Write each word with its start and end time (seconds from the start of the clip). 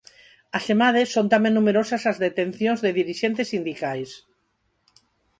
Asemade, 0.57 1.01
son 1.13 1.25
tamén 1.33 1.53
numerosas 1.55 2.03
as 2.11 2.17
detencións 2.25 2.79
de 2.81 2.91
dirixentes 2.99 3.47
sindicais. 3.53 4.09